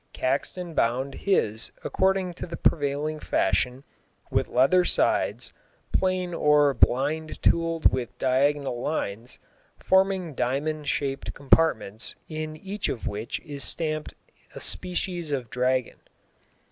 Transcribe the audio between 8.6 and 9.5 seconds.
lines,